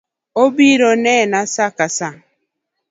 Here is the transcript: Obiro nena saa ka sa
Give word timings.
Obiro 0.43 0.89
nena 1.03 1.39
saa 1.53 1.71
ka 1.77 1.87
sa 1.97 2.09